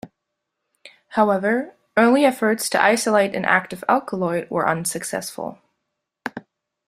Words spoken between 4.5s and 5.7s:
unsuccessful.